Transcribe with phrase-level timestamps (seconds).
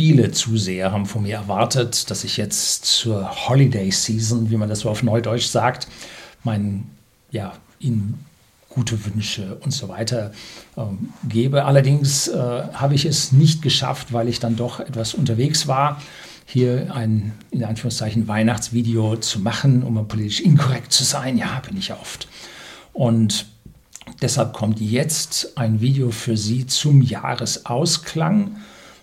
[0.00, 4.80] Viele Zuseher haben von mir erwartet, dass ich jetzt zur Holiday Season, wie man das
[4.80, 5.88] so auf Neudeutsch sagt,
[6.42, 6.86] mein,
[7.30, 8.24] ja, Ihnen
[8.70, 10.32] gute Wünsche und so weiter
[10.78, 10.84] äh,
[11.28, 11.66] gebe.
[11.66, 16.00] Allerdings äh, habe ich es nicht geschafft, weil ich dann doch etwas unterwegs war,
[16.46, 21.36] hier ein in Anführungszeichen Weihnachtsvideo zu machen, um politisch inkorrekt zu sein.
[21.36, 22.26] Ja, bin ich ja oft.
[22.94, 23.44] Und
[24.22, 28.56] deshalb kommt jetzt ein Video für Sie zum Jahresausklang.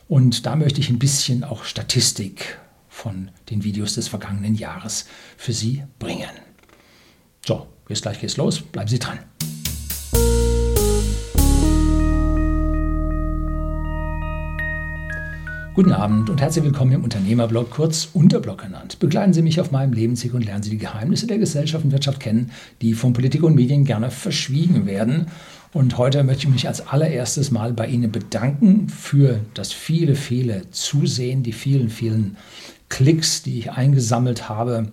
[0.07, 2.57] Und da möchte ich ein bisschen auch Statistik
[2.87, 6.29] von den Videos des vergangenen Jahres für Sie bringen.
[7.45, 8.61] So, jetzt gleich geht's los.
[8.61, 9.19] Bleiben Sie dran.
[15.77, 18.97] Guten Abend und herzlich willkommen im Unternehmerblog, kurz Unterblog genannt.
[18.97, 22.19] Begleiten Sie mich auf meinem Lebensweg und lernen Sie die Geheimnisse der Gesellschaft und Wirtschaft
[22.19, 22.49] kennen,
[22.81, 25.27] die von Politik und Medien gerne verschwiegen werden.
[25.73, 30.71] Und heute möchte ich mich als allererstes mal bei Ihnen bedanken für das viele, viele
[30.71, 32.37] Zusehen, die vielen, vielen
[32.89, 34.91] Klicks, die ich eingesammelt habe,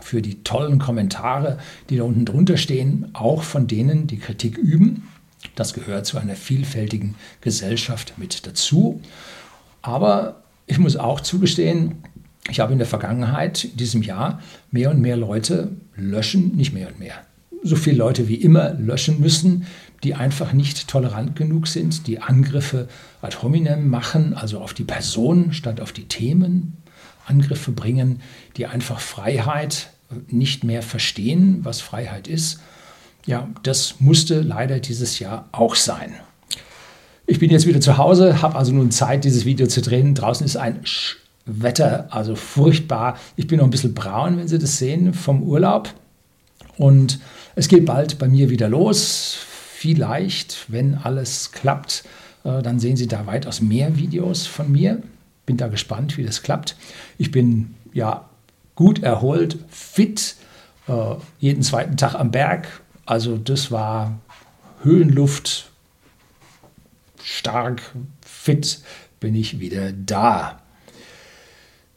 [0.00, 1.58] für die tollen Kommentare,
[1.90, 5.08] die da unten drunter stehen, auch von denen, die Kritik üben.
[5.54, 9.00] Das gehört zu einer vielfältigen Gesellschaft mit dazu.
[9.82, 12.02] Aber ich muss auch zugestehen,
[12.50, 16.88] ich habe in der Vergangenheit, in diesem Jahr, mehr und mehr Leute löschen, nicht mehr
[16.88, 17.14] und mehr,
[17.66, 19.66] so viele Leute wie immer löschen müssen,
[20.02, 22.88] die einfach nicht tolerant genug sind, die Angriffe
[23.22, 26.76] ad hominem machen, also auf die Person statt auf die Themen,
[27.26, 28.20] Angriffe bringen,
[28.56, 29.90] die einfach Freiheit
[30.28, 32.60] nicht mehr verstehen, was Freiheit ist.
[33.26, 36.14] Ja, das musste leider dieses Jahr auch sein.
[37.26, 40.14] Ich bin jetzt wieder zu Hause, habe also nun Zeit, dieses Video zu drehen.
[40.14, 40.80] Draußen ist ein
[41.44, 43.18] Wetter, also furchtbar.
[43.34, 45.92] Ich bin noch ein bisschen braun, wenn Sie das sehen, vom Urlaub.
[46.76, 47.18] Und
[47.56, 49.36] es geht bald bei mir wieder los.
[49.78, 52.04] Vielleicht, wenn alles klappt,
[52.44, 55.02] äh, dann sehen Sie da weitaus mehr Videos von mir.
[55.46, 56.76] Bin da gespannt, wie das klappt.
[57.18, 58.28] Ich bin ja
[58.74, 60.36] gut erholt, fit,
[60.86, 62.82] äh, jeden zweiten Tag am Berg.
[63.06, 64.18] Also das war
[64.82, 65.70] Höhenluft,
[67.22, 67.80] stark,
[68.20, 68.80] fit
[69.18, 70.60] bin ich wieder da.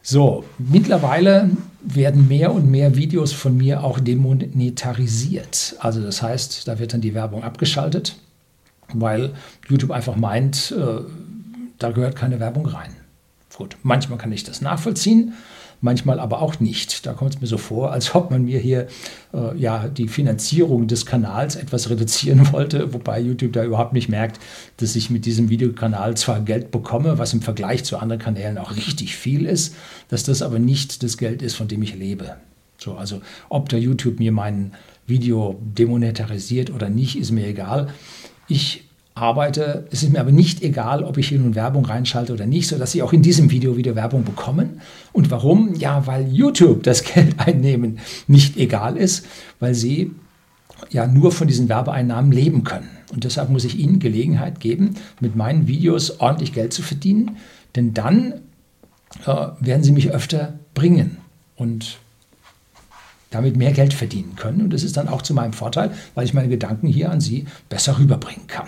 [0.02, 1.52] So, mittlerweile
[1.82, 5.76] werden mehr und mehr Videos von mir auch demonetarisiert.
[5.80, 8.16] Also das heißt, da wird dann die Werbung abgeschaltet,
[8.94, 9.34] weil
[9.68, 11.02] YouTube einfach meint, äh,
[11.78, 12.96] da gehört keine Werbung rein.
[13.56, 15.34] Gut, manchmal kann ich das nachvollziehen
[15.82, 17.06] manchmal aber auch nicht.
[17.06, 18.88] Da kommt es mir so vor, als ob man mir hier
[19.34, 24.40] äh, ja die Finanzierung des Kanals etwas reduzieren wollte, wobei YouTube da überhaupt nicht merkt,
[24.78, 28.76] dass ich mit diesem Videokanal zwar Geld bekomme, was im Vergleich zu anderen Kanälen auch
[28.76, 29.76] richtig viel ist,
[30.10, 32.36] dass das aber nicht das Geld ist, von dem ich lebe.
[32.78, 34.74] So, also ob der YouTube mir mein
[35.06, 37.90] Video demonetarisiert oder nicht, ist mir egal.
[38.48, 38.89] Ich
[39.20, 39.88] arbeite.
[39.92, 42.92] Es ist mir aber nicht egal, ob ich hier nun Werbung reinschalte oder nicht, sodass
[42.92, 44.82] Sie auch in diesem Video wieder Werbung bekommen.
[45.14, 45.76] Und warum?
[45.76, 49.26] Ja, weil YouTube das Geld einnehmen nicht egal ist,
[49.60, 50.12] weil Sie
[50.90, 52.90] ja nur von diesen Werbeeinnahmen leben können.
[53.12, 57.38] Und deshalb muss ich Ihnen Gelegenheit geben, mit meinen Videos ordentlich Geld zu verdienen,
[57.76, 58.34] denn dann
[59.26, 61.18] äh, werden Sie mich öfter bringen
[61.56, 61.98] und
[63.32, 64.62] damit mehr Geld verdienen können.
[64.62, 67.46] Und das ist dann auch zu meinem Vorteil, weil ich meine Gedanken hier an Sie
[67.68, 68.68] besser rüberbringen kann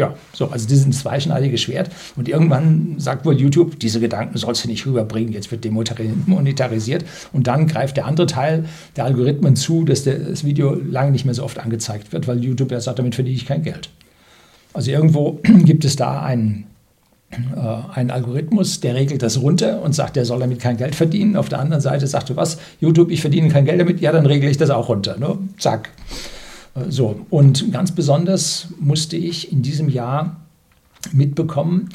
[0.00, 1.90] ja, so, also ein zweischneidiges Schwert.
[2.16, 7.04] Und irgendwann sagt wohl YouTube, diese Gedanken sollst du nicht rüberbringen, jetzt wird demonetarisiert.
[7.32, 8.64] Und dann greift der andere Teil
[8.96, 12.72] der Algorithmen zu, dass das Video lange nicht mehr so oft angezeigt wird, weil YouTube
[12.72, 13.90] ja sagt, damit verdiene ich kein Geld.
[14.72, 16.64] Also irgendwo gibt es da einen,
[17.30, 17.36] äh,
[17.94, 21.36] einen Algorithmus, der regelt das runter und sagt, der soll damit kein Geld verdienen.
[21.36, 24.24] Auf der anderen Seite sagt du was, YouTube, ich verdiene kein Geld damit, ja, dann
[24.24, 25.18] regle ich das auch runter.
[25.18, 25.36] Ne?
[25.58, 25.90] Zack.
[26.74, 30.40] Äh, so, und ganz besonders musste ich in diesem Jahr
[31.12, 31.88] mitbekommen,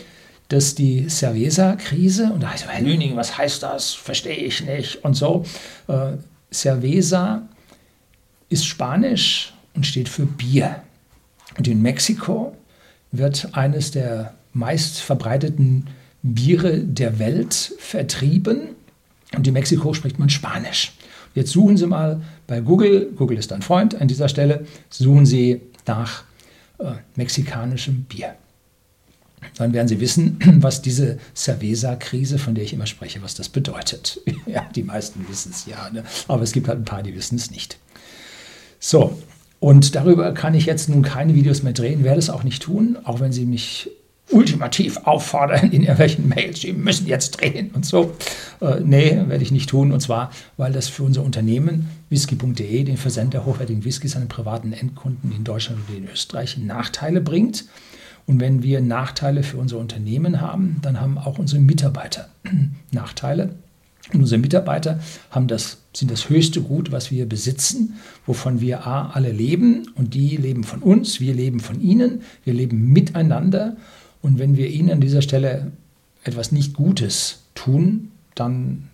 [0.49, 3.93] dass die Cerveza-Krise, und da heißt Herr Lüning, was heißt das?
[3.93, 5.43] Verstehe ich nicht und so.
[5.87, 6.13] Äh,
[6.53, 7.47] Cerveza
[8.49, 10.81] ist Spanisch und steht für Bier.
[11.57, 12.55] Und in Mexiko
[13.11, 15.87] wird eines der meist verbreiteten
[16.21, 18.69] Biere der Welt vertrieben.
[19.35, 20.93] Und in Mexiko spricht man Spanisch.
[21.35, 25.61] Jetzt suchen Sie mal bei Google, Google ist ein Freund an dieser Stelle, suchen Sie
[25.85, 26.23] nach
[26.79, 28.35] äh, mexikanischem Bier.
[29.57, 34.21] Dann werden Sie wissen, was diese Cerveza-Krise, von der ich immer spreche, was das bedeutet.
[34.45, 36.03] ja, die meisten wissen es ja, ne?
[36.29, 37.77] aber es gibt halt ein paar, die wissen es nicht.
[38.79, 39.21] So,
[39.59, 42.97] und darüber kann ich jetzt nun keine Videos mehr drehen, werde es auch nicht tun,
[43.03, 43.89] auch wenn Sie mich
[44.35, 48.13] ultimativ auffordern in irgendwelchen Mails, Sie müssen jetzt drehen und so.
[48.59, 49.91] Äh, nee, werde ich nicht tun.
[49.93, 54.73] Und zwar, weil das für unser Unternehmen whisky.de, den Versend der hochwertigen Whiskys an privaten
[54.73, 57.65] Endkunden in Deutschland und in Österreich, Nachteile bringt.
[58.27, 62.27] Und wenn wir Nachteile für unser Unternehmen haben, dann haben auch unsere Mitarbeiter
[62.91, 63.55] Nachteile.
[64.13, 64.99] Und unsere Mitarbeiter
[65.31, 67.95] haben das, sind das höchste Gut, was wir besitzen,
[68.25, 72.53] wovon wir A, alle leben und die leben von uns, wir leben von ihnen, wir
[72.53, 73.77] leben miteinander.
[74.25, 75.71] Und wenn wir ihnen an dieser Stelle
[76.23, 78.89] etwas nicht Gutes tun, dann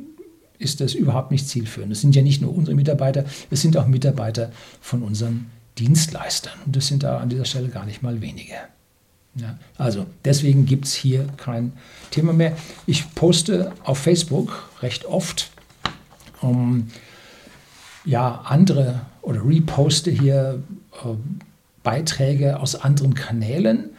[0.60, 1.90] ist das überhaupt nicht zielführend.
[1.94, 4.52] Es sind ja nicht nur unsere Mitarbeiter, es sind auch Mitarbeiter
[4.82, 5.46] von unseren
[5.78, 6.52] Dienstleistern.
[6.66, 8.56] Und das sind da an dieser Stelle gar nicht mal wenige.
[9.36, 11.72] Ja, also deswegen gibt es hier kein
[12.10, 12.58] Thema mehr.
[12.86, 15.50] Ich poste auf Facebook recht oft
[16.42, 16.90] um,
[18.04, 20.62] ja, andere oder reposte hier
[21.06, 21.08] äh,
[21.84, 23.92] Beiträge aus anderen Kanälen.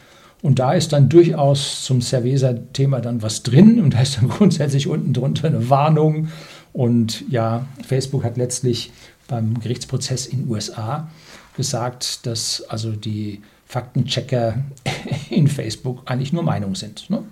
[0.43, 4.87] Und da ist dann durchaus zum Cerveza-Thema dann was drin und da ist dann grundsätzlich
[4.87, 6.27] unten drunter eine Warnung.
[6.73, 8.91] Und ja, Facebook hat letztlich
[9.29, 11.09] beim Gerichtsprozess in USA
[11.55, 14.61] gesagt, dass also die Faktenchecker
[15.29, 17.09] in Facebook eigentlich nur Meinung sind.
[17.09, 17.23] Ne?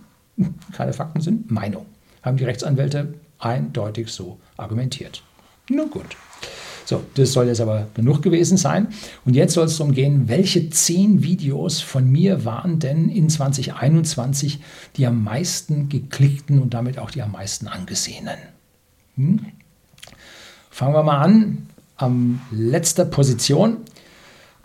[0.72, 1.86] Keine Fakten sind Meinung.
[2.24, 5.22] Haben die Rechtsanwälte eindeutig so argumentiert.
[5.69, 6.16] Nun gut.
[6.91, 8.89] So, das soll jetzt aber genug gewesen sein.
[9.23, 14.59] Und jetzt soll es darum gehen, welche zehn Videos von mir waren denn in 2021
[14.97, 18.35] die am meisten geklickten und damit auch die am meisten angesehenen.
[19.15, 19.39] Hm?
[20.69, 21.69] Fangen wir mal an.
[21.95, 23.77] Am letzter Position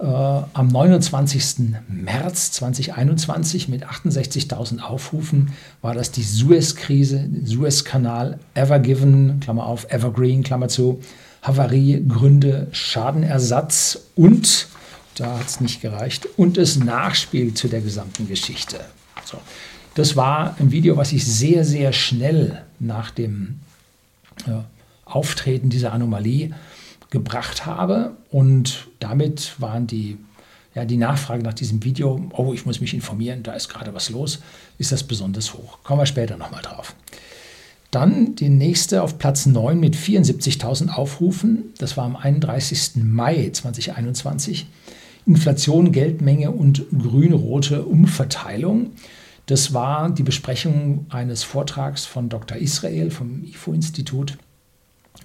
[0.01, 1.77] äh, am 29.
[1.87, 10.67] März 2021 mit 68.000 Aufrufen war das die Suez-Krise, Suez-Kanal, Evergiven, Klammer auf, Evergreen, Klammer
[10.67, 11.01] zu,
[11.47, 14.69] Havarie, Gründe, Schadenersatz und,
[15.15, 18.81] da hat es nicht gereicht, und das Nachspiel zu der gesamten Geschichte.
[19.25, 19.39] So.
[19.95, 23.61] Das war ein Video, was ich sehr, sehr schnell nach dem
[24.47, 24.63] äh,
[25.07, 26.51] Auftreten dieser Anomalie
[27.11, 28.17] gebracht habe.
[28.31, 30.19] Und damit waren die,
[30.75, 34.11] ja, die Nachfrage nach diesem Video, oh, ich muss mich informieren, da ist gerade was
[34.11, 34.41] los,
[34.79, 35.79] ist das besonders hoch.
[35.83, 36.95] Kommen wir später nochmal drauf.
[37.91, 41.73] Dann die nächste auf Platz 9 mit 74.000 Aufrufen.
[41.79, 42.97] Das war am 31.
[42.97, 44.67] Mai 2021.
[45.27, 48.93] Inflation, Geldmenge und grün-rote Umverteilung.
[49.47, 52.59] Das war die Besprechung eines Vortrags von Dr.
[52.59, 54.39] Israel vom IFO-Institut.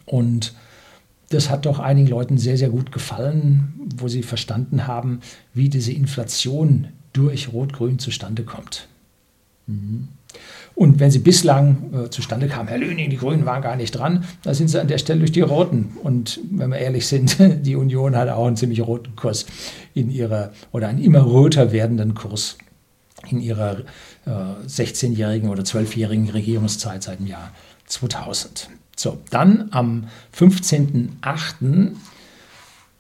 [0.06, 0.54] Und
[1.30, 5.22] das hat doch einigen Leuten sehr, sehr gut gefallen, wo sie verstanden haben,
[5.54, 8.88] wie diese Inflation durch Rot-Grün zustande kommt.
[9.68, 10.10] Mhm.
[10.76, 14.24] Und wenn sie bislang äh, zustande kam, Herr Löning, die Grünen waren gar nicht dran,
[14.44, 15.92] da sind sie an der Stelle durch die Roten.
[16.02, 19.46] Und wenn wir ehrlich sind, die Union hat auch einen ziemlich roten Kurs
[19.94, 22.58] in ihrer, oder einen immer röter werdenden Kurs
[23.30, 23.80] in ihrer
[24.26, 24.30] äh,
[24.68, 27.52] 16-jährigen oder 12-jährigen Regierungszeit seit dem Jahr
[27.86, 28.70] 2000.
[28.96, 30.08] So, dann am
[30.38, 31.92] 15.08.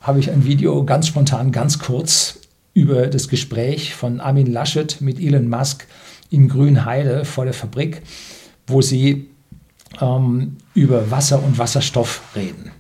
[0.01, 2.39] habe ich ein Video ganz spontan, ganz kurz
[2.73, 5.87] über das Gespräch von Armin Laschet mit Elon Musk
[6.31, 8.01] in Grünheide vor der Fabrik,
[8.65, 9.29] wo sie
[10.01, 12.71] ähm, über Wasser und Wasserstoff reden.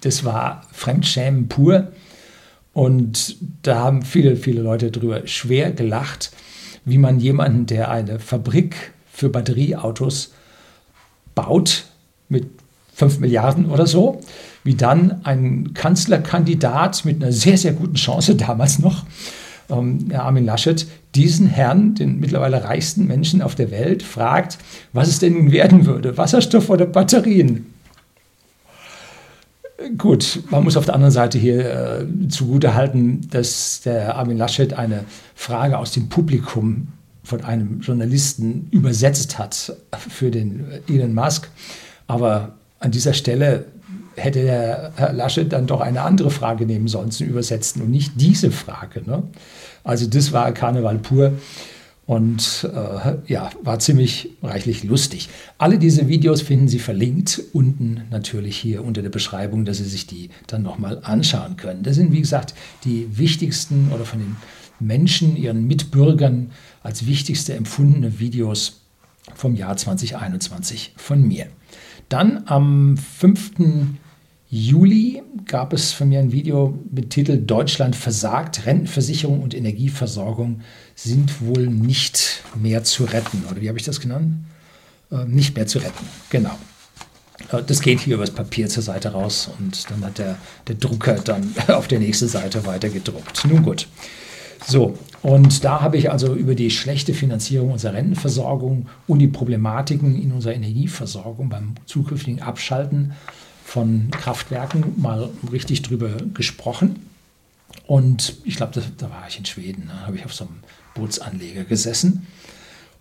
[0.00, 1.92] Das war Fremdschämen pur
[2.72, 6.32] und da haben viele, viele Leute drüber schwer gelacht,
[6.84, 10.32] wie man jemanden, der eine Fabrik für Batterieautos
[11.34, 11.84] baut,
[12.28, 12.48] mit
[12.94, 14.20] 5 Milliarden oder so,
[14.64, 19.04] wie dann ein Kanzlerkandidat mit einer sehr, sehr guten Chance damals noch,
[19.70, 24.58] ähm, Armin Laschet, diesen Herrn, den mittlerweile reichsten Menschen auf der Welt, fragt,
[24.92, 27.66] was es denn nun werden würde, Wasserstoff oder Batterien.
[29.98, 35.04] Gut, man muss auf der anderen Seite hier äh, zugutehalten, dass der Armin Laschet eine
[35.34, 36.88] Frage aus dem Publikum
[37.24, 39.76] von einem Journalisten übersetzt hat
[40.08, 41.50] für den Elon Musk.
[42.06, 43.66] Aber an dieser Stelle
[44.16, 48.12] hätte der Herr Laschet dann doch eine andere Frage nehmen sollen zum Übersetzen und nicht
[48.16, 49.02] diese Frage.
[49.04, 49.22] Ne?
[49.84, 51.32] Also das war Karneval pur
[52.06, 55.28] und äh, ja, war ziemlich reichlich lustig.
[55.58, 60.06] Alle diese Videos finden Sie verlinkt unten natürlich hier unter der Beschreibung, dass Sie sich
[60.06, 61.82] die dann nochmal anschauen können.
[61.82, 64.36] Das sind, wie gesagt, die wichtigsten oder von den
[64.80, 66.50] Menschen, ihren Mitbürgern
[66.82, 68.80] als wichtigste empfundene Videos
[69.34, 71.46] vom Jahr 2021 von mir.
[72.08, 73.52] Dann am 5.
[74.54, 80.60] Juli gab es von mir ein Video mit Titel Deutschland versagt, Rentenversicherung und Energieversorgung
[80.94, 83.44] sind wohl nicht mehr zu retten.
[83.50, 84.44] Oder wie habe ich das genannt?
[85.10, 86.54] Äh, nicht mehr zu retten, genau.
[87.50, 90.36] Äh, das geht hier übers Papier zur Seite raus und dann hat der,
[90.68, 93.46] der Drucker dann auf der nächsten Seite weiter gedruckt.
[93.48, 93.88] Nun gut.
[94.66, 100.20] So, und da habe ich also über die schlechte Finanzierung unserer Rentenversorgung und die Problematiken
[100.20, 103.12] in unserer Energieversorgung beim zukünftigen Abschalten
[103.72, 107.06] von Kraftwerken mal richtig drüber gesprochen.
[107.86, 110.56] Und ich glaube, da war ich in Schweden, da habe ich auf so einem
[110.94, 112.26] Bootsanleger gesessen.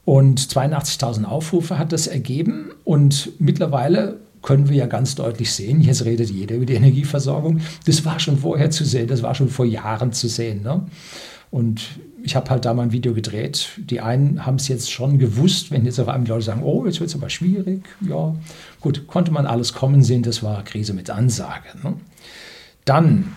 [0.06, 2.72] Und 82.000 Aufrufe hat das ergeben.
[2.86, 7.60] Und mittlerweile können wir ja ganz deutlich sehen, jetzt redet jeder über die Energieversorgung.
[7.86, 10.64] Das war schon vorher zu sehen, das war schon vor Jahren zu sehen.
[10.64, 10.88] Ne?
[11.52, 13.70] Und ich habe halt da mal ein Video gedreht.
[13.78, 17.00] Die einen haben es jetzt schon gewusst, wenn jetzt auf einmal Leute sagen, oh, jetzt
[17.00, 17.84] wird es aber schwierig.
[18.02, 18.36] Ja,
[18.80, 21.70] gut, konnte man alles kommen sehen, das war Krise mit Ansage.
[21.84, 21.96] Ne?
[22.86, 23.36] Dann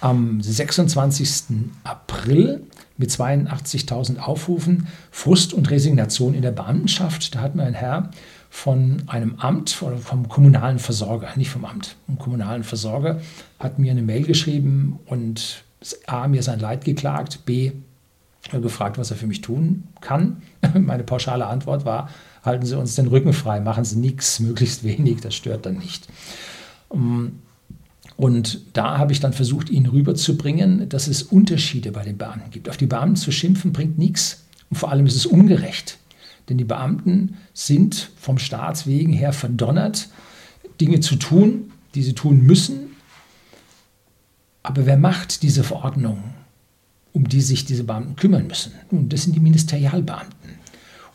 [0.00, 1.68] am 26.
[1.84, 2.62] April
[2.96, 7.34] mit 82.000 Aufrufen Frust und Resignation in der Beamtenschaft.
[7.34, 8.10] Da hat mir ein Herr
[8.50, 13.20] von einem Amt oder vom kommunalen Versorger, nicht vom Amt, vom kommunalen Versorger,
[13.58, 15.64] hat mir eine Mail geschrieben und
[16.06, 17.72] A, mir sein Leid geklagt, B,
[18.50, 20.42] gefragt, was er für mich tun kann.
[20.74, 22.08] Meine pauschale Antwort war,
[22.44, 26.08] halten Sie uns den Rücken frei, machen Sie nichts, möglichst wenig, das stört dann nicht.
[26.92, 27.38] Ähm,
[28.16, 32.68] und da habe ich dann versucht, ihn rüberzubringen, dass es Unterschiede bei den Beamten gibt.
[32.68, 34.44] Auf die Beamten zu schimpfen bringt nichts.
[34.70, 35.98] Und vor allem ist es ungerecht.
[36.48, 40.08] Denn die Beamten sind vom Staatswegen her verdonnert,
[40.80, 42.91] Dinge zu tun, die sie tun müssen.
[44.62, 46.34] Aber wer macht diese Verordnungen,
[47.12, 48.72] um die sich diese Beamten kümmern müssen?
[48.90, 50.62] Nun, das sind die Ministerialbeamten.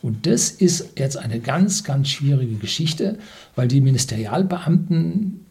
[0.01, 3.17] Und das ist jetzt eine ganz, ganz schwierige Geschichte,
[3.55, 5.45] weil die Ministerialbeamten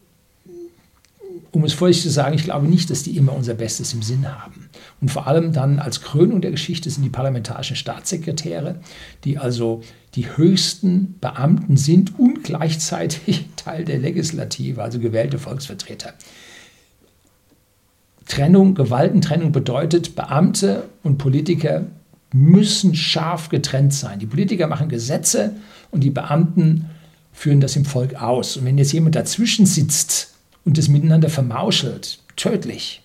[1.57, 4.27] um es vorsichtig zu sagen, ich glaube nicht, dass die immer unser Bestes im Sinn
[4.27, 4.69] haben.
[5.01, 8.79] Und vor allem dann als Krönung der Geschichte sind die parlamentarischen Staatssekretäre,
[9.23, 9.81] die also
[10.15, 16.13] die höchsten Beamten sind und gleichzeitig Teil der Legislative, also gewählte Volksvertreter.
[18.27, 21.83] Trennung, Gewaltentrennung bedeutet, Beamte und Politiker
[22.33, 24.19] müssen scharf getrennt sein.
[24.19, 25.55] Die Politiker machen Gesetze
[25.91, 26.89] und die Beamten
[27.31, 28.57] führen das im Volk aus.
[28.57, 30.33] Und wenn jetzt jemand dazwischen sitzt,
[30.67, 33.01] und das miteinander vermauschelt, tödlich.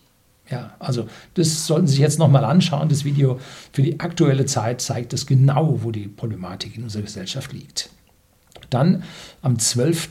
[0.51, 2.89] Ja, also das sollten Sie sich jetzt nochmal anschauen.
[2.89, 3.39] Das Video
[3.73, 7.89] für die aktuelle Zeit zeigt es genau, wo die Problematik in unserer Gesellschaft liegt.
[8.69, 9.05] Dann
[9.43, 10.11] am 12.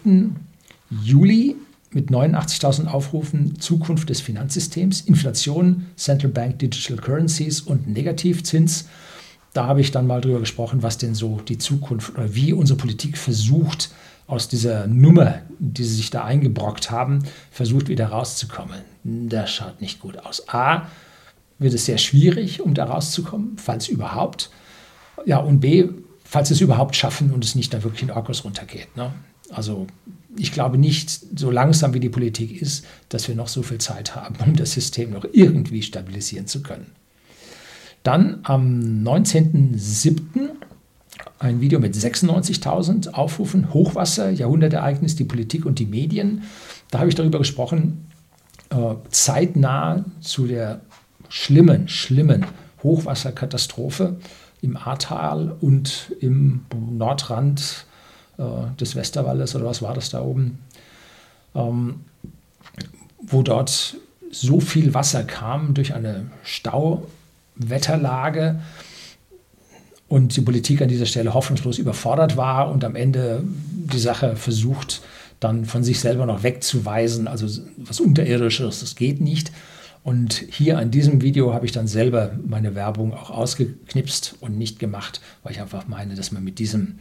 [1.03, 1.57] Juli
[1.93, 8.87] mit 89.000 Aufrufen Zukunft des Finanzsystems, Inflation, Central Bank Digital Currencies und Negativzins.
[9.53, 12.77] Da habe ich dann mal drüber gesprochen, was denn so die Zukunft oder wie unsere
[12.77, 13.91] Politik versucht,
[14.31, 17.19] aus dieser Nummer, die sie sich da eingebrockt haben,
[17.51, 18.79] versucht wieder rauszukommen.
[19.03, 20.47] Das schaut nicht gut aus.
[20.47, 20.87] A,
[21.59, 24.49] wird es sehr schwierig, um da rauszukommen, falls überhaupt.
[25.25, 25.89] Ja, und B,
[26.23, 28.95] falls sie es überhaupt schaffen und es nicht da wirklich in Orkus runtergeht.
[28.95, 29.11] Ne?
[29.51, 29.87] Also
[30.37, 34.15] ich glaube nicht, so langsam wie die Politik ist, dass wir noch so viel Zeit
[34.15, 36.87] haben, um das System noch irgendwie stabilisieren zu können.
[38.03, 40.49] Dann am 19.07
[41.39, 46.43] ein Video mit 96.000 Aufrufen, Hochwasser, Jahrhundertereignis, die Politik und die Medien.
[46.89, 48.05] Da habe ich darüber gesprochen,
[48.69, 50.81] äh, zeitnah zu der
[51.29, 52.45] schlimmen, schlimmen
[52.83, 54.17] Hochwasserkatastrophe
[54.61, 57.85] im Ahrtal und im Nordrand
[58.79, 60.59] des Westerwaldes oder was war das da oben,
[61.55, 62.01] ähm,
[63.21, 63.95] wo dort
[64.31, 68.59] so viel Wasser kam durch eine Stauwetterlage,
[70.11, 75.01] und die Politik an dieser Stelle hoffnungslos überfordert war und am Ende die Sache versucht,
[75.39, 79.53] dann von sich selber noch wegzuweisen, also was Unterirdisches, das geht nicht.
[80.03, 84.79] Und hier an diesem Video habe ich dann selber meine Werbung auch ausgeknipst und nicht
[84.79, 86.95] gemacht, weil ich einfach meine, dass man mit diesem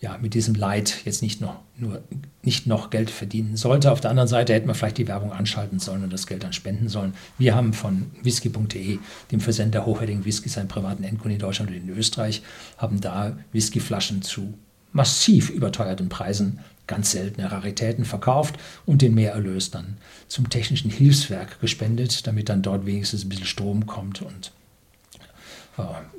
[0.00, 2.02] ja, mit diesem Leid jetzt nicht noch, nur,
[2.42, 3.92] nicht noch Geld verdienen sollte.
[3.92, 6.54] Auf der anderen Seite hätte man vielleicht die Werbung anschalten sollen und das Geld dann
[6.54, 7.12] spenden sollen.
[7.36, 8.98] Wir haben von whisky.de,
[9.30, 12.42] dem Versender hochwertigen Whiskys, einen privaten Endkunden in Deutschland und in Österreich,
[12.78, 14.54] haben da Whiskyflaschen zu
[14.92, 22.26] massiv überteuerten Preisen ganz seltene Raritäten verkauft und den Mehrerlös dann zum technischen Hilfswerk gespendet,
[22.26, 24.50] damit dann dort wenigstens ein bisschen Strom kommt und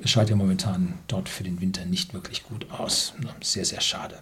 [0.02, 3.14] es schaut ja momentan dort für den Winter nicht wirklich gut aus.
[3.42, 4.16] Sehr, sehr schade.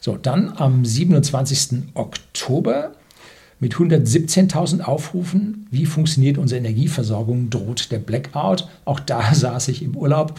[0.00, 1.94] So, dann am 27.
[1.94, 2.92] Oktober
[3.60, 5.68] mit 117.000 Aufrufen.
[5.70, 7.50] Wie funktioniert unsere Energieversorgung?
[7.50, 8.68] Droht der Blackout?
[8.84, 10.38] Auch da saß ich im Urlaub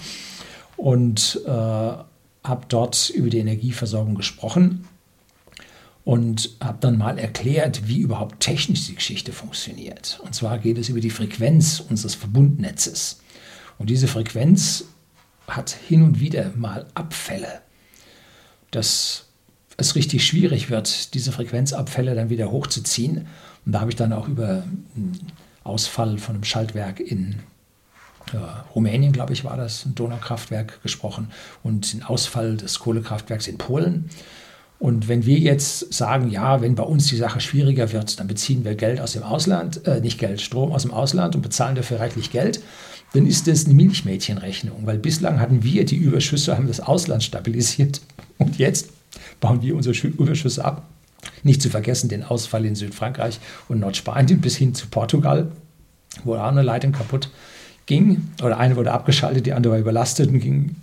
[0.75, 4.86] und äh, habe dort über die Energieversorgung gesprochen
[6.03, 10.20] und habe dann mal erklärt, wie überhaupt technisch die Geschichte funktioniert.
[10.24, 13.23] Und zwar geht es über die Frequenz unseres Verbundnetzes.
[13.84, 14.86] Und diese Frequenz
[15.46, 17.60] hat hin und wieder mal Abfälle,
[18.72, 19.25] dass
[19.75, 23.28] es richtig schwierig wird, diese Frequenzabfälle dann wieder hochzuziehen.
[23.66, 24.63] Und da habe ich dann auch über
[24.96, 25.34] einen
[25.66, 27.40] Ausfall von einem Schaltwerk in
[28.32, 28.38] äh,
[28.74, 34.10] Rumänien, glaube ich, war das, ein Donaukraftwerk gesprochen und den Ausfall des Kohlekraftwerks in Polen.
[34.80, 38.65] Und wenn wir jetzt sagen, ja, wenn bei uns die Sache schwieriger wird, dann beziehen
[38.65, 42.00] wir Geld aus dem Ausland, äh, nicht Geld, Strom aus dem Ausland und bezahlen dafür
[42.00, 42.62] reichlich Geld,
[43.13, 48.01] dann ist das eine Milchmädchenrechnung, weil bislang hatten wir die Überschüsse, haben das Ausland stabilisiert
[48.39, 48.89] und jetzt
[49.39, 50.84] bauen wir unsere Überschüsse ab.
[51.44, 53.39] Nicht zu vergessen den Ausfall in Südfrankreich
[53.70, 55.51] und Nordspanien bis hin zu Portugal,
[56.24, 57.30] wo auch eine Leitung kaputt
[57.86, 60.75] ging oder eine wurde abgeschaltet, die andere war überlastet und ging,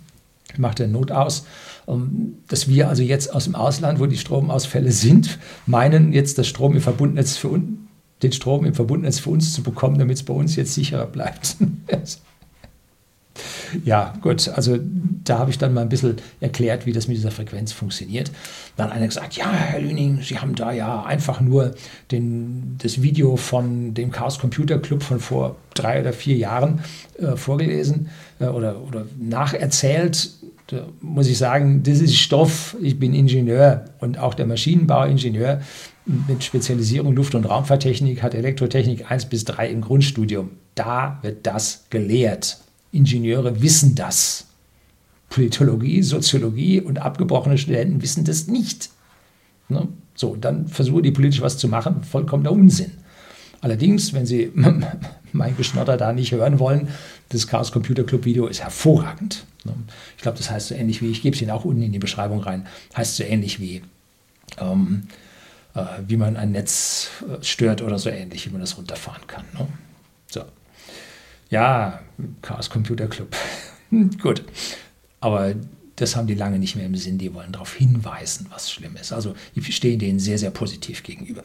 [0.57, 1.45] machte Not aus.
[1.87, 6.47] Ähm, dass wir also jetzt aus dem Ausland, wo die Stromausfälle sind, meinen jetzt das
[6.47, 7.63] Strom im Verbundnetz für uns,
[8.23, 11.57] den Strom im Verbundnetz für uns zu bekommen, damit es bei uns jetzt sicherer bleibt.
[13.85, 14.77] ja, gut, also
[15.23, 18.31] da habe ich dann mal ein bisschen erklärt, wie das mit dieser Frequenz funktioniert.
[18.75, 21.73] Dann hat einer gesagt, ja, Herr Lüning, Sie haben da ja einfach nur
[22.11, 26.81] den, das Video von dem Chaos Computer Club von vor drei oder vier Jahren
[27.17, 30.31] äh, vorgelesen äh, oder, oder nacherzählt
[30.71, 32.77] da muss ich sagen, das ist Stoff.
[32.81, 35.61] Ich bin Ingenieur und auch der Maschinenbauingenieur
[36.05, 40.51] mit Spezialisierung Luft- und Raumfahrttechnik hat Elektrotechnik 1 bis 3 im Grundstudium.
[40.75, 42.57] Da wird das gelehrt.
[42.93, 44.47] Ingenieure wissen das.
[45.29, 48.89] Politologie, Soziologie und abgebrochene Studenten wissen das nicht.
[49.67, 49.89] Ne?
[50.15, 52.91] So, dann versuche die politisch was zu machen, vollkommener Unsinn.
[53.59, 54.51] Allerdings, wenn Sie
[55.33, 56.87] mein Geschnotter da nicht hören wollen,
[57.27, 59.45] das Chaos Computer Club Video ist hervorragend.
[59.63, 59.73] Ne?
[60.17, 61.99] Ich glaube, das heißt so ähnlich wie, ich gebe es Ihnen auch unten in die
[61.99, 63.81] Beschreibung rein, heißt so ähnlich wie,
[64.57, 65.03] ähm,
[65.75, 69.45] äh, wie man ein Netz äh, stört oder so ähnlich, wie man das runterfahren kann.
[69.53, 69.67] Ne?
[70.27, 70.43] So.
[71.49, 72.01] Ja,
[72.41, 73.35] Chaos Computer Club.
[74.21, 74.43] Gut.
[75.19, 75.53] Aber
[75.97, 77.17] das haben die lange nicht mehr im Sinn.
[77.17, 79.13] Die wollen darauf hinweisen, was schlimm ist.
[79.13, 81.43] Also ich stehe denen sehr, sehr positiv gegenüber.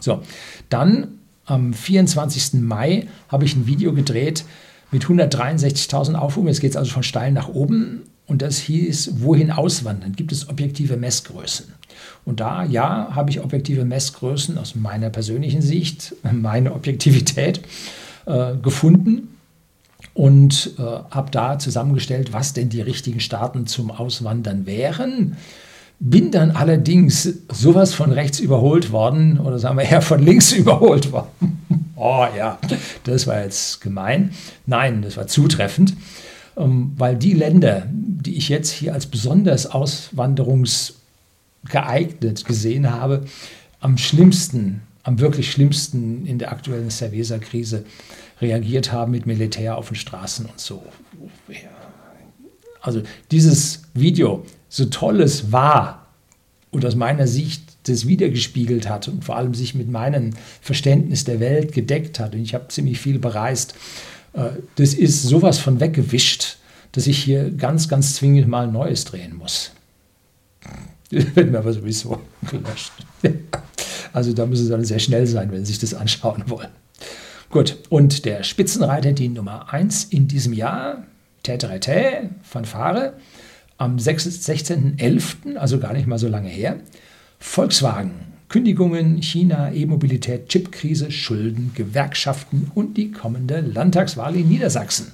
[0.00, 0.22] So,
[0.68, 2.60] dann am 24.
[2.60, 4.44] Mai habe ich ein Video gedreht
[4.94, 6.46] mit 163.000 Aufrufen.
[6.46, 8.02] Jetzt geht es also von steil nach oben.
[8.26, 10.12] Und das hieß, wohin auswandern?
[10.12, 11.66] Gibt es objektive Messgrößen?
[12.24, 17.60] Und da, ja, habe ich objektive Messgrößen aus meiner persönlichen Sicht, meine Objektivität
[18.26, 19.36] äh, gefunden
[20.14, 25.36] und äh, habe da zusammengestellt, was denn die richtigen Staaten zum Auswandern wären.
[25.98, 31.10] Bin dann allerdings sowas von rechts überholt worden, oder sagen wir eher von links überholt
[31.10, 31.53] worden.
[31.96, 32.58] Oh ja,
[33.04, 34.30] das war jetzt gemein.
[34.66, 35.94] Nein, das war zutreffend,
[36.56, 43.24] ähm, weil die Länder, die ich jetzt hier als besonders auswanderungsgeeignet gesehen habe,
[43.80, 47.84] am schlimmsten, am wirklich schlimmsten in der aktuellen Cerveza-Krise
[48.40, 50.84] reagiert haben mit Militär auf den Straßen und so.
[52.80, 56.06] Also dieses Video so toll es war
[56.70, 61.40] und aus meiner Sicht das wiedergespiegelt hat und vor allem sich mit meinem Verständnis der
[61.40, 63.74] Welt gedeckt hat, und ich habe ziemlich viel bereist,
[64.32, 66.58] äh, das ist sowas von weggewischt,
[66.92, 69.72] dass ich hier ganz, ganz zwingend mal Neues drehen muss.
[71.10, 72.20] Das wird mir aber sowieso
[72.50, 72.92] gelöscht.
[74.12, 76.68] Also da müssen Sie dann sehr schnell sein, wenn Sie sich das anschauen wollen.
[77.50, 81.04] Gut, und der Spitzenreiter, die Nummer 1 in diesem Jahr,
[81.42, 83.14] Täterete, Fanfare,
[83.76, 86.78] am 16.11., also gar nicht mal so lange her,
[87.44, 88.10] Volkswagen,
[88.48, 95.12] Kündigungen, China, E-Mobilität, Chipkrise, Schulden, Gewerkschaften und die kommende Landtagswahl in Niedersachsen.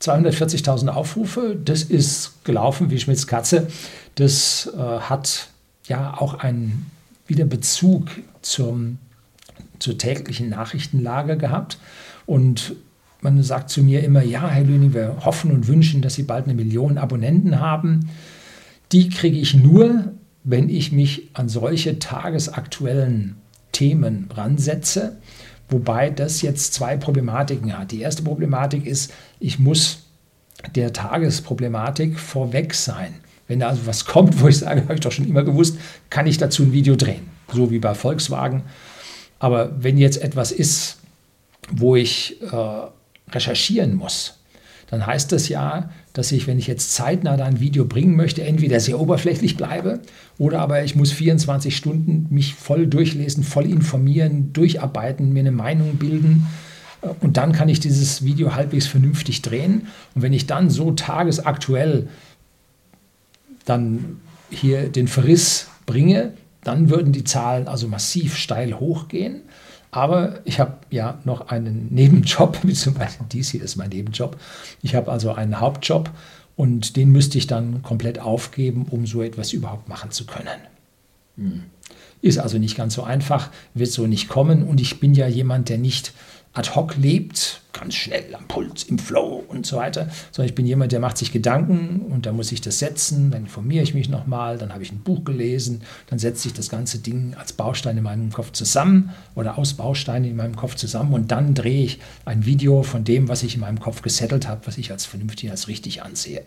[0.00, 3.66] 240.000 Aufrufe, das ist gelaufen wie Schmidts Katze.
[4.14, 5.48] Das äh, hat
[5.88, 6.90] ja auch einen
[7.26, 8.06] wieder Bezug
[8.40, 8.96] zum,
[9.78, 11.76] zur täglichen Nachrichtenlage gehabt.
[12.24, 12.76] Und
[13.20, 16.44] man sagt zu mir immer, ja, Herr Lüning, wir hoffen und wünschen, dass Sie bald
[16.44, 18.08] eine Million Abonnenten haben.
[18.92, 23.36] Die kriege ich nur, wenn ich mich an solche tagesaktuellen
[23.72, 25.18] Themen ransetze,
[25.68, 27.92] wobei das jetzt zwei Problematiken hat.
[27.92, 30.04] Die erste Problematik ist, ich muss
[30.74, 33.14] der Tagesproblematik vorweg sein.
[33.48, 36.26] Wenn da also was kommt, wo ich sage, habe ich doch schon immer gewusst, kann
[36.26, 38.62] ich dazu ein Video drehen, so wie bei Volkswagen.
[39.38, 40.98] Aber wenn jetzt etwas ist,
[41.70, 42.86] wo ich äh,
[43.32, 44.39] recherchieren muss,
[44.90, 48.42] dann heißt das ja, dass ich, wenn ich jetzt zeitnah da ein Video bringen möchte,
[48.42, 50.00] entweder sehr oberflächlich bleibe
[50.38, 55.96] oder aber ich muss 24 Stunden mich voll durchlesen, voll informieren, durcharbeiten, mir eine Meinung
[55.96, 56.46] bilden
[57.20, 59.86] und dann kann ich dieses Video halbwegs vernünftig drehen.
[60.14, 62.08] Und wenn ich dann so tagesaktuell
[63.64, 69.42] dann hier den Verriss bringe, dann würden die Zahlen also massiv steil hochgehen.
[69.90, 74.38] Aber ich habe ja noch einen Nebenjob, beziehungsweise dies hier ist mein Nebenjob.
[74.82, 76.10] Ich habe also einen Hauptjob
[76.56, 80.60] und den müsste ich dann komplett aufgeben, um so etwas überhaupt machen zu können.
[81.36, 81.64] Hm.
[82.22, 85.70] Ist also nicht ganz so einfach, wird so nicht kommen und ich bin ja jemand,
[85.70, 86.12] der nicht
[86.52, 90.66] ad hoc lebt, ganz schnell am Puls, im Flow und so weiter, sondern ich bin
[90.66, 94.08] jemand, der macht sich Gedanken und dann muss ich das setzen, dann informiere ich mich
[94.08, 97.96] nochmal, dann habe ich ein Buch gelesen, dann setze ich das ganze Ding als Baustein
[97.96, 102.00] in meinem Kopf zusammen oder aus Bausteinen in meinem Kopf zusammen und dann drehe ich
[102.24, 105.50] ein Video von dem, was ich in meinem Kopf gesettelt habe, was ich als vernünftig,
[105.52, 106.42] als richtig ansehe.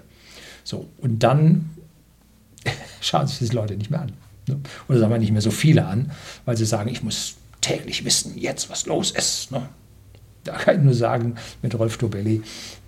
[0.65, 1.69] So, und dann
[3.01, 4.11] schauen sich das Leute nicht mehr an.
[4.47, 4.59] Ne?
[4.89, 6.11] Oder sagen wir nicht mehr so viele an,
[6.43, 9.51] weil sie sagen, ich muss täglich wissen, jetzt was los ist.
[9.51, 9.69] Ne?
[10.45, 12.41] Da kann ich nur sagen, mit Rolf Dobelli,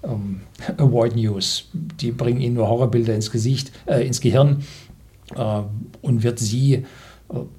[0.04, 0.42] ähm,
[0.78, 4.64] Avoid News, die bringen Ihnen nur Horrorbilder ins Gesicht, äh, ins Gehirn
[5.36, 5.62] äh,
[6.02, 6.84] und wird Sie äh,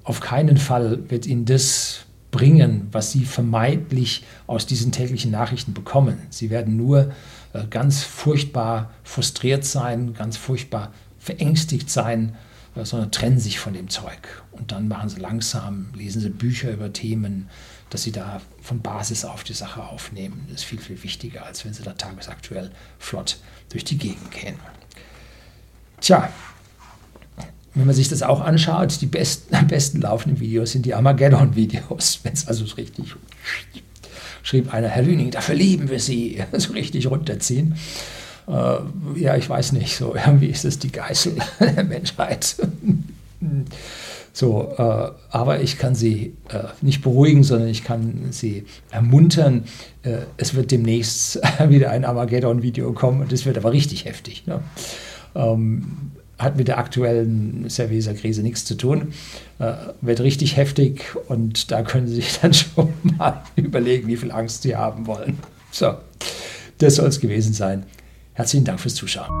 [0.03, 6.19] auf keinen Fall wird Ihnen das bringen, was Sie vermeintlich aus diesen täglichen Nachrichten bekommen.
[6.29, 7.11] Sie werden nur
[7.53, 12.35] äh, ganz furchtbar frustriert sein, ganz furchtbar verängstigt sein,
[12.75, 14.43] äh, sondern trennen sich von dem Zeug.
[14.51, 17.49] Und dann machen sie langsam, lesen sie Bücher über Themen,
[17.89, 20.47] dass sie da von Basis auf die Sache aufnehmen.
[20.53, 23.37] Ist viel, viel wichtiger, als wenn sie da tagesaktuell flott
[23.69, 24.55] durch die Gegend gehen.
[26.01, 26.29] Tja,
[27.73, 32.19] wenn man sich das auch anschaut, die besten, am besten laufenden Videos sind die Armageddon-Videos,
[32.23, 33.15] wenn es also richtig
[34.47, 37.75] schrieb einer, Herr Lüning, dafür lieben wir Sie, so richtig runterziehen.
[38.47, 38.77] Äh,
[39.15, 42.55] ja, ich weiß nicht, so irgendwie ist es die Geißel der Menschheit.
[44.37, 49.63] So, äh, aber ich kann sie äh, nicht beruhigen, sondern ich kann sie ermuntern.
[50.03, 54.45] Äh, es wird demnächst wieder ein Armageddon-Video kommen und es wird aber richtig heftig.
[54.45, 54.59] Ne?
[55.33, 59.07] Ähm, hat mit der aktuellen Cerveza-Krise nichts zu tun.
[59.57, 64.31] Äh, wird richtig heftig und da können Sie sich dann schon mal überlegen, wie viel
[64.31, 65.39] Angst Sie haben wollen.
[65.71, 65.95] So,
[66.77, 67.87] das soll es gewesen sein.
[68.33, 69.31] Herzlichen Dank fürs Zuschauen.